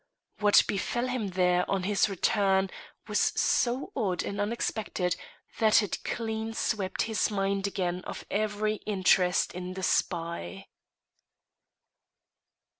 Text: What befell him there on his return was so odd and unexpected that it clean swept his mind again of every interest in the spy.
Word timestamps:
What 0.39 0.63
befell 0.67 1.09
him 1.09 1.27
there 1.27 1.63
on 1.69 1.83
his 1.83 2.09
return 2.09 2.71
was 3.07 3.19
so 3.39 3.91
odd 3.95 4.23
and 4.23 4.41
unexpected 4.41 5.15
that 5.59 5.83
it 5.83 6.03
clean 6.03 6.53
swept 6.55 7.03
his 7.03 7.29
mind 7.29 7.67
again 7.67 8.01
of 8.05 8.25
every 8.31 8.77
interest 8.87 9.53
in 9.53 9.75
the 9.75 9.83
spy. 9.83 10.65